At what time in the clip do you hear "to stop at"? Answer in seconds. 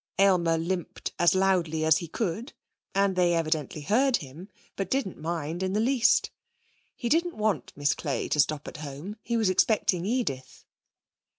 8.29-8.77